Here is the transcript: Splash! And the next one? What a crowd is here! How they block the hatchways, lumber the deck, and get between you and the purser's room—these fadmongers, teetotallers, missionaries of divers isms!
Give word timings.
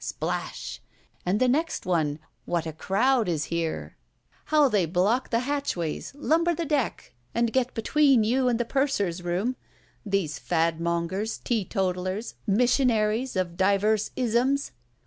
Splash! 0.03 0.81
And 1.27 1.39
the 1.39 1.47
next 1.47 1.85
one? 1.85 2.17
What 2.45 2.65
a 2.65 2.73
crowd 2.73 3.29
is 3.29 3.43
here! 3.53 3.97
How 4.45 4.67
they 4.67 4.87
block 4.87 5.29
the 5.29 5.41
hatchways, 5.41 6.11
lumber 6.15 6.55
the 6.55 6.65
deck, 6.65 7.13
and 7.35 7.53
get 7.53 7.75
between 7.75 8.23
you 8.23 8.47
and 8.47 8.59
the 8.59 8.65
purser's 8.65 9.21
room—these 9.21 10.39
fadmongers, 10.39 11.37
teetotallers, 11.43 12.33
missionaries 12.47 13.35
of 13.35 13.55
divers 13.55 14.09
isms! 14.15 14.71